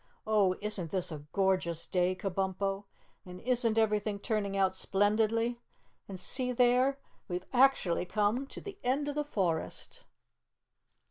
[0.25, 2.85] "Oh, isn't this a gorgeous day, Kabumpo,
[3.23, 5.59] and isn't everything turning out splendidly?
[6.09, 10.01] And see there we've actually come to the end of the forest."